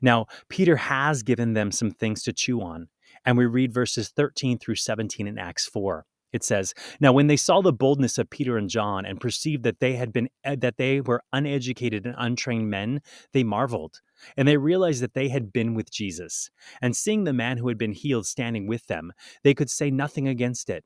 [0.02, 2.88] Now, Peter has given them some things to chew on,
[3.26, 6.06] and we read verses 13 through 17 in Acts 4.
[6.32, 9.80] It says, "Now when they saw the boldness of Peter and John and perceived that
[9.80, 13.02] they had been eh, that they were uneducated and untrained men,
[13.34, 14.02] they marveled,
[14.38, 16.52] and they realized that they had been with Jesus.
[16.82, 19.12] And seeing the man who had been healed standing with them,
[19.44, 20.86] they could say nothing against it."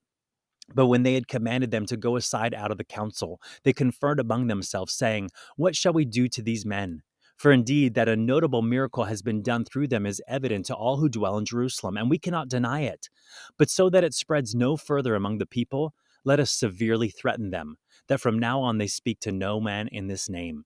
[0.73, 4.19] But when they had commanded them to go aside out of the council, they conferred
[4.19, 7.03] among themselves, saying, What shall we do to these men?
[7.35, 10.97] For indeed, that a notable miracle has been done through them is evident to all
[10.97, 13.09] who dwell in Jerusalem, and we cannot deny it.
[13.57, 15.93] But so that it spreads no further among the people,
[16.23, 20.07] let us severely threaten them, that from now on they speak to no man in
[20.07, 20.65] this name.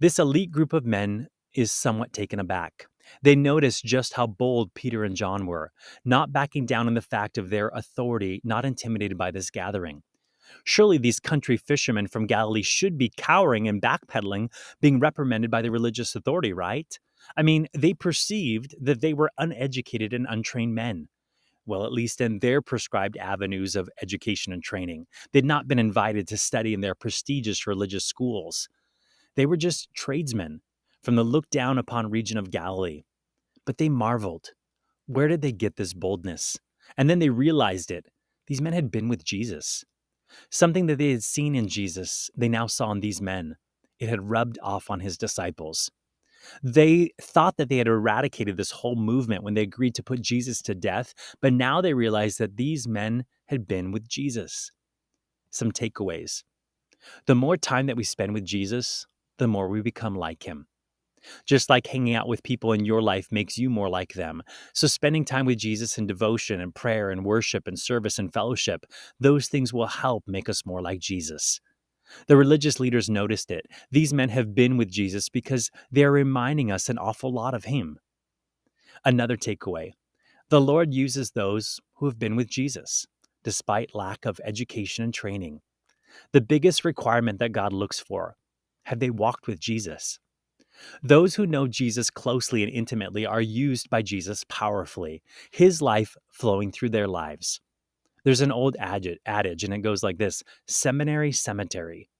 [0.00, 2.86] This elite group of men is somewhat taken aback.
[3.22, 5.72] They notice just how bold Peter and John were,
[6.04, 10.02] not backing down on the fact of their authority, not intimidated by this gathering.
[10.64, 15.70] Surely these country fishermen from Galilee should be cowering and backpedaling, being reprimanded by the
[15.70, 16.98] religious authority, right?
[17.36, 21.08] I mean, they perceived that they were uneducated and untrained men.
[21.66, 25.06] Well, at least in their prescribed avenues of education and training.
[25.32, 28.68] They'd not been invited to study in their prestigious religious schools.
[29.36, 30.62] They were just tradesmen
[31.02, 33.04] from the looked down upon region of Galilee.
[33.66, 34.52] But they marveled.
[35.06, 36.58] Where did they get this boldness?
[36.96, 38.06] And then they realized it.
[38.46, 39.84] These men had been with Jesus.
[40.50, 43.56] Something that they had seen in Jesus, they now saw in these men.
[43.98, 45.90] It had rubbed off on his disciples.
[46.62, 50.62] They thought that they had eradicated this whole movement when they agreed to put Jesus
[50.62, 54.70] to death, but now they realized that these men had been with Jesus.
[55.50, 56.44] Some takeaways.
[57.26, 59.06] The more time that we spend with Jesus,
[59.38, 60.67] the more we become like him.
[61.46, 64.42] Just like hanging out with people in your life makes you more like them.
[64.74, 68.84] So, spending time with Jesus in devotion and prayer and worship and service and fellowship,
[69.20, 71.60] those things will help make us more like Jesus.
[72.26, 73.66] The religious leaders noticed it.
[73.90, 77.64] These men have been with Jesus because they are reminding us an awful lot of
[77.64, 77.98] him.
[79.04, 79.92] Another takeaway
[80.50, 83.06] the Lord uses those who have been with Jesus,
[83.44, 85.60] despite lack of education and training.
[86.32, 88.36] The biggest requirement that God looks for
[88.84, 90.18] have they walked with Jesus?
[91.02, 96.72] Those who know Jesus closely and intimately are used by Jesus powerfully, his life flowing
[96.72, 97.60] through their lives.
[98.24, 102.10] There's an old adage, and it goes like this seminary cemetery.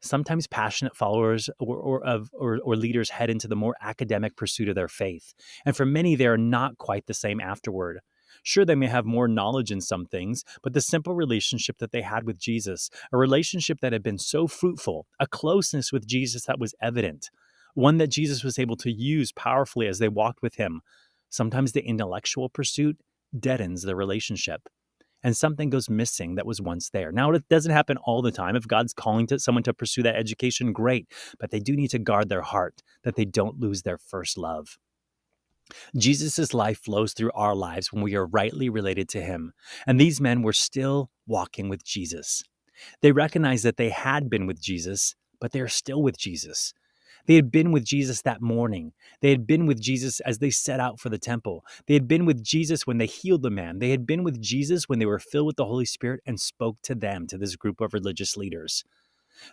[0.00, 4.68] Sometimes passionate followers or, or of or, or leaders head into the more academic pursuit
[4.68, 8.00] of their faith, and for many, they are not quite the same afterward.
[8.42, 12.02] Sure, they may have more knowledge in some things, but the simple relationship that they
[12.02, 16.58] had with Jesus, a relationship that had been so fruitful, a closeness with Jesus that
[16.58, 17.30] was evident,
[17.76, 20.80] one that Jesus was able to use powerfully as they walked with him.
[21.30, 22.98] Sometimes the intellectual pursuit
[23.38, 24.68] deadens the relationship
[25.22, 27.10] and something goes missing that was once there.
[27.10, 28.54] Now, it doesn't happen all the time.
[28.54, 31.08] If God's calling to someone to pursue that education, great,
[31.38, 34.78] but they do need to guard their heart that they don't lose their first love.
[35.96, 39.52] Jesus' life flows through our lives when we are rightly related to him.
[39.84, 42.44] And these men were still walking with Jesus.
[43.02, 46.72] They recognized that they had been with Jesus, but they are still with Jesus.
[47.26, 48.92] They had been with Jesus that morning.
[49.20, 51.64] They had been with Jesus as they set out for the temple.
[51.86, 53.78] They had been with Jesus when they healed the man.
[53.78, 56.78] They had been with Jesus when they were filled with the Holy Spirit and spoke
[56.82, 58.84] to them, to this group of religious leaders.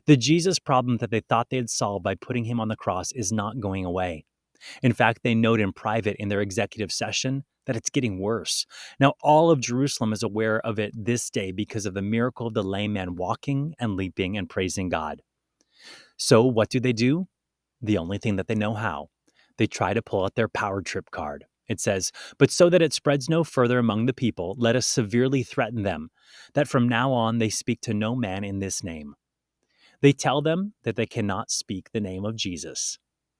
[0.06, 3.12] The Jesus problem that they thought they had solved by putting him on the cross
[3.14, 4.26] is not going away.
[4.82, 8.66] In fact, they note in private in their executive session that it's getting worse.
[9.00, 12.54] Now, all of Jerusalem is aware of it this day because of the miracle of
[12.54, 15.22] the lame man walking and leaping and praising God.
[16.18, 17.28] So, what do they do?
[17.84, 19.10] The only thing that they know how.
[19.58, 21.46] They try to pull out their power trip card.
[21.68, 25.44] It says, But so that it spreads no further among the people, let us severely
[25.44, 26.10] threaten them,
[26.54, 29.16] that from now on they speak to no man in this name.
[30.02, 33.00] They tell them that they cannot speak the name of Jesus.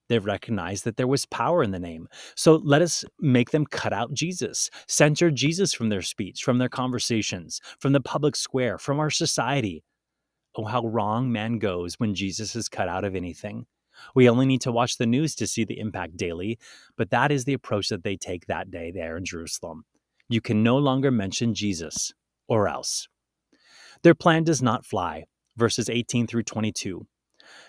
[0.10, 2.08] They've recognized that there was power in the name.
[2.36, 6.70] So let us make them cut out Jesus, censor Jesus from their speech, from their
[6.70, 9.84] conversations, from the public square, from our society.
[10.56, 13.66] Oh, how wrong man goes when Jesus is cut out of anything.
[14.16, 16.58] We only need to watch the news to see the impact daily,
[16.98, 19.86] but that is the approach that they take that day there in Jerusalem.
[20.30, 22.14] You can no longer mention Jesus,
[22.48, 23.08] or else.
[24.04, 25.26] Their plan does not fly.
[25.56, 27.06] Verses 18 through 22.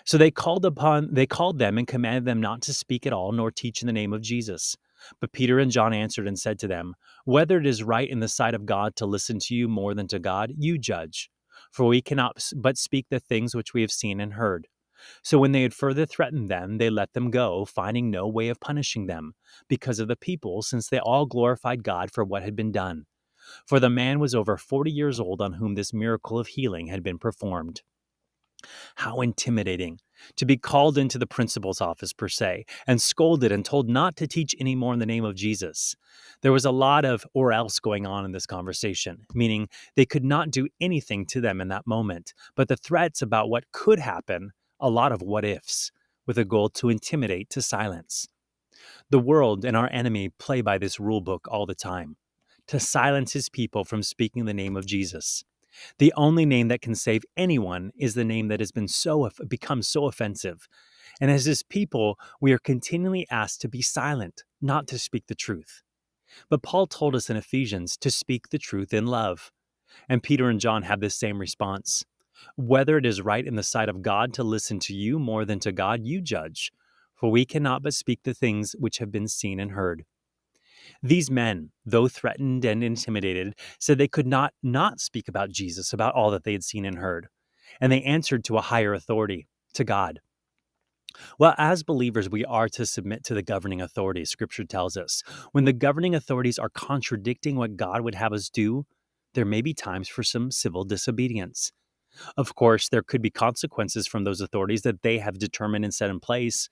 [0.05, 3.31] So they called upon they called them and commanded them not to speak at all
[3.31, 4.75] nor teach in the name of Jesus.
[5.19, 8.27] But Peter and John answered and said to them, Whether it is right in the
[8.27, 11.29] sight of God to listen to you more than to God, you judge.
[11.71, 14.67] For we cannot but speak the things which we have seen and heard.
[15.23, 18.59] So when they had further threatened them, they let them go, finding no way of
[18.59, 19.33] punishing them,
[19.67, 23.05] because of the people, since they all glorified God for what had been done.
[23.67, 27.03] For the man was over forty years old on whom this miracle of healing had
[27.03, 27.81] been performed.
[28.95, 29.99] How intimidating
[30.37, 34.27] to be called into the principal's office, per se, and scolded and told not to
[34.27, 35.95] teach any more in the name of Jesus.
[36.41, 40.23] There was a lot of or else going on in this conversation, meaning they could
[40.23, 44.51] not do anything to them in that moment, but the threats about what could happen
[44.79, 45.91] a lot of what ifs,
[46.25, 48.27] with a goal to intimidate to silence.
[49.09, 52.17] The world and our enemy play by this rule book all the time
[52.67, 55.43] to silence his people from speaking the name of Jesus.
[55.99, 59.81] The only name that can save anyone is the name that has been so become
[59.81, 60.67] so offensive.
[61.21, 65.35] And as his people, we are continually asked to be silent, not to speak the
[65.35, 65.83] truth.
[66.49, 69.51] But Paul told us in Ephesians to speak the truth in love.
[70.09, 72.03] And Peter and John have this same response.
[72.55, 75.59] Whether it is right in the sight of God to listen to you more than
[75.59, 76.71] to God, you judge,
[77.13, 80.05] for we cannot but speak the things which have been seen and heard.
[81.01, 86.13] These men, though threatened and intimidated, said they could not not speak about Jesus, about
[86.13, 87.27] all that they had seen and heard.
[87.81, 90.19] And they answered to a higher authority, to God.
[91.39, 95.23] Well, as believers, we are to submit to the governing authorities, scripture tells us.
[95.51, 98.85] When the governing authorities are contradicting what God would have us do,
[99.33, 101.71] there may be times for some civil disobedience.
[102.37, 106.09] Of course, there could be consequences from those authorities that they have determined and set
[106.09, 106.69] in place,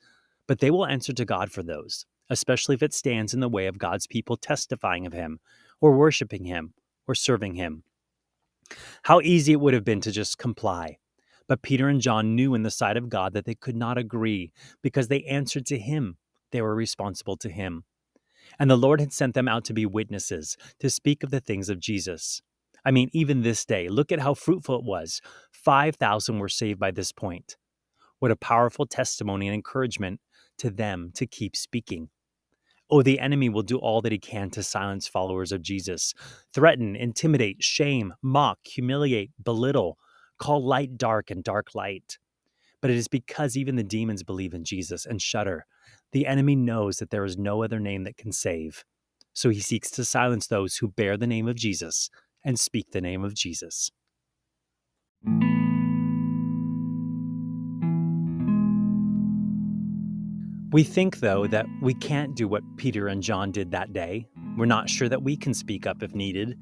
[0.48, 3.68] but they will answer to God for those, especially if it stands in the way
[3.68, 5.40] of God's people testifying of Him,
[5.82, 6.74] or worshiping Him,
[7.08, 7.84] or serving Him.
[9.04, 10.98] How easy it would have been to just comply.
[11.48, 14.52] But Peter and John knew in the sight of God that they could not agree
[14.82, 16.18] because they answered to Him.
[16.52, 17.84] They were responsible to Him.
[18.60, 21.70] And the Lord had sent them out to be witnesses, to speak of the things
[21.70, 22.42] of Jesus.
[22.86, 25.22] I mean, even this day, look at how fruitful it was.
[25.52, 27.58] 5,000 were saved by this point.
[28.20, 30.20] What a powerful testimony and encouragement
[30.58, 32.10] to them to keep speaking.
[32.90, 36.14] Oh, the enemy will do all that he can to silence followers of Jesus,
[36.54, 39.98] threaten, intimidate, shame, mock, humiliate, belittle,
[40.38, 42.18] call light dark and dark light.
[42.82, 45.66] But it is because even the demons believe in Jesus and shudder.
[46.12, 48.84] The enemy knows that there is no other name that can save.
[49.34, 52.10] So he seeks to silence those who bear the name of Jesus
[52.44, 53.92] and speak the name of Jesus.
[60.72, 64.26] We think, though, that we can't do what Peter and John did that day.
[64.58, 66.58] We're not sure that we can speak up if needed.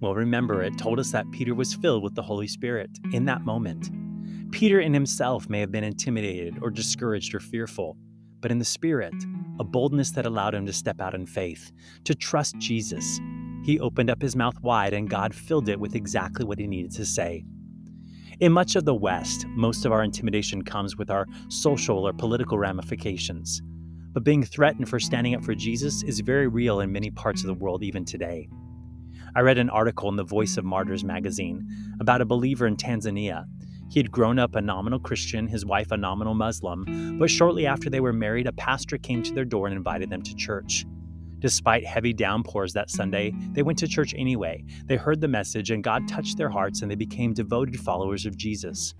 [0.00, 3.40] Well, remember, it told us that Peter was filled with the Holy Spirit in that
[3.40, 3.90] moment.
[4.52, 7.96] Peter in himself may have been intimidated or discouraged or fearful,
[8.40, 9.14] but in the Spirit,
[9.58, 11.72] a boldness that allowed him to step out in faith,
[12.04, 13.18] to trust Jesus.
[13.64, 16.92] He opened up his mouth wide, and God filled it with exactly what he needed
[16.92, 17.44] to say.
[18.40, 22.58] In much of the West, most of our intimidation comes with our social or political
[22.58, 23.62] ramifications.
[24.12, 27.46] But being threatened for standing up for Jesus is very real in many parts of
[27.46, 28.48] the world even today.
[29.34, 31.66] I read an article in the Voice of Martyrs magazine
[32.00, 33.46] about a believer in Tanzania.
[33.90, 37.88] He had grown up a nominal Christian, his wife a nominal Muslim, but shortly after
[37.88, 40.84] they were married, a pastor came to their door and invited them to church.
[41.44, 44.64] Despite heavy downpours that Sunday, they went to church anyway.
[44.86, 48.34] They heard the message, and God touched their hearts, and they became devoted followers of
[48.34, 48.94] Jesus.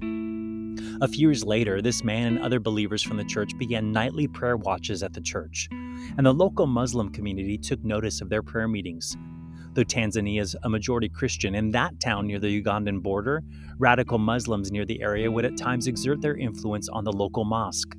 [1.01, 4.59] A few years later, this man and other believers from the church began nightly prayer
[4.59, 9.16] watches at the church, and the local Muslim community took notice of their prayer meetings.
[9.72, 13.42] Though Tanzania is a majority Christian, in that town near the Ugandan border,
[13.78, 17.97] radical Muslims near the area would at times exert their influence on the local mosque.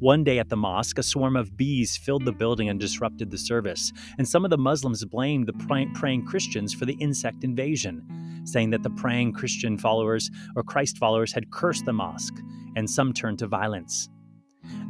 [0.00, 3.38] One day at the mosque, a swarm of bees filled the building and disrupted the
[3.38, 5.52] service, and some of the Muslims blamed the
[5.94, 11.32] praying Christians for the insect invasion, saying that the praying Christian followers or Christ followers
[11.32, 12.34] had cursed the mosque,
[12.76, 14.08] and some turned to violence.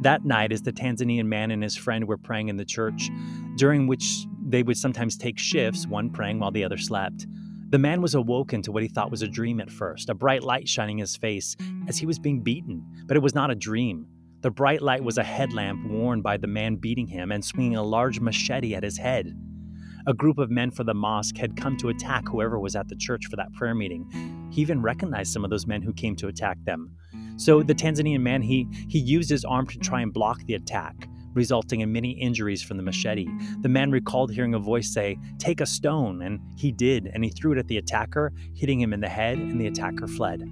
[0.01, 3.09] That night, as the Tanzanian man and his friend were praying in the church,
[3.57, 7.27] during which they would sometimes take shifts, one praying while the other slept,
[7.69, 10.43] the man was awoken to what he thought was a dream at first, a bright
[10.43, 11.55] light shining his face
[11.87, 12.85] as he was being beaten.
[13.05, 14.07] But it was not a dream.
[14.45, 17.81] The bright light was a headlamp worn by the man beating him and swinging a
[17.81, 19.35] large machete at his head.
[20.05, 22.95] A group of men from the mosque had come to attack whoever was at the
[22.95, 24.07] church for that prayer meeting.
[24.51, 26.95] He even recognized some of those men who came to attack them.
[27.37, 31.07] So the Tanzanian man, he, he used his arm to try and block the attack,
[31.33, 33.27] resulting in many injuries from the machete.
[33.61, 37.31] The man recalled hearing a voice say, Take a stone, and he did, and he
[37.31, 40.43] threw it at the attacker, hitting him in the head, and the attacker fled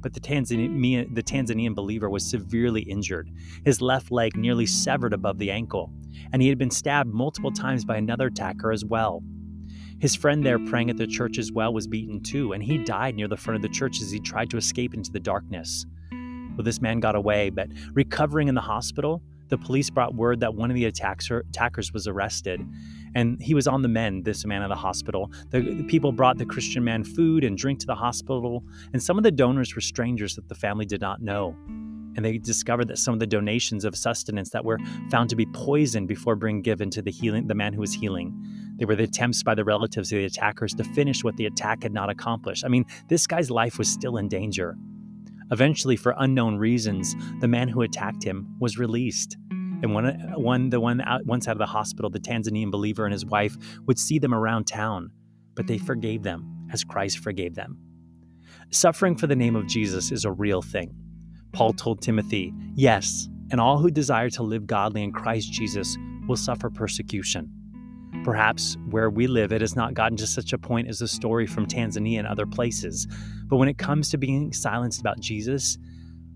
[0.00, 3.30] but the Tanzanian, the Tanzanian believer was severely injured,
[3.64, 5.92] his left leg nearly severed above the ankle,
[6.32, 9.22] and he had been stabbed multiple times by another attacker as well.
[10.00, 13.16] His friend there praying at the church as well was beaten too, and he died
[13.16, 15.84] near the front of the church as he tried to escape into the darkness.
[16.12, 20.54] Well, this man got away, but recovering in the hospital, the police brought word that
[20.54, 22.60] one of the attackers was arrested,
[23.14, 25.30] and he was on the mend, this man at the hospital.
[25.50, 29.16] The, the, people brought the Christian man food and drink to the hospital, and some
[29.18, 31.56] of the donors were strangers that the family did not know.
[32.16, 34.78] And they discovered that some of the donations of sustenance that were
[35.08, 38.34] found to be poisoned before being given to the healing the man who was healing.
[38.76, 41.84] They were the attempts by the relatives of the attackers to finish what the attack
[41.84, 42.64] had not accomplished.
[42.64, 44.76] I mean, this guy's life was still in danger.
[45.50, 49.36] Eventually, for unknown reasons, the man who attacked him was released.
[49.82, 53.04] And one, uh, one the one out, once out of the hospital, the Tanzanian believer
[53.04, 53.56] and his wife
[53.86, 55.10] would see them around town,
[55.54, 55.86] but they mm-hmm.
[55.86, 57.78] forgave them as Christ forgave them.
[58.70, 60.94] Suffering for the name of Jesus is a real thing.
[61.52, 61.76] Paul mm-hmm.
[61.76, 66.70] told Timothy, Yes, and all who desire to live godly in Christ Jesus will suffer
[66.70, 67.50] persecution.
[68.24, 71.46] Perhaps where we live, it has not gotten to such a point as the story
[71.46, 73.06] from Tanzania and other places.
[73.46, 75.78] But when it comes to being silenced about Jesus,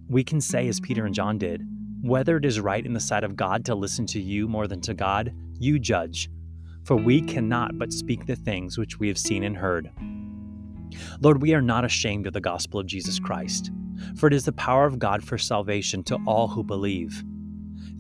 [0.09, 1.63] we can say, as Peter and John did,
[2.03, 4.81] whether it is right in the sight of God to listen to you more than
[4.83, 6.29] to God, you judge.
[6.85, 9.91] For we cannot but speak the things which we have seen and heard.
[11.21, 13.71] Lord, we are not ashamed of the gospel of Jesus Christ,
[14.17, 17.23] for it is the power of God for salvation to all who believe.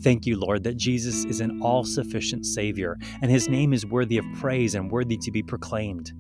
[0.01, 4.19] Thank you, Lord, that Jesus is an all sufficient Savior, and his name is worthy
[4.19, 6.13] of praise and worthy to be proclaimed.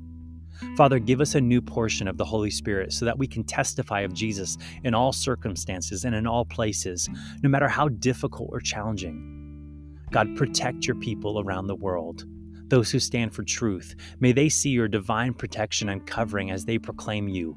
[0.76, 4.00] Father, give us a new portion of the Holy Spirit so that we can testify
[4.00, 7.08] of Jesus in all circumstances and in all places,
[7.42, 9.96] no matter how difficult or challenging.
[10.10, 12.24] God, protect your people around the world.
[12.68, 16.78] Those who stand for truth, may they see your divine protection and covering as they
[16.78, 17.56] proclaim you.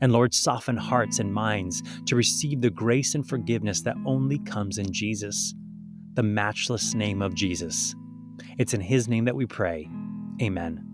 [0.00, 4.78] And Lord, soften hearts and minds to receive the grace and forgiveness that only comes
[4.78, 5.54] in Jesus,
[6.14, 7.94] the matchless name of Jesus.
[8.58, 9.88] It's in His name that we pray.
[10.40, 10.91] Amen.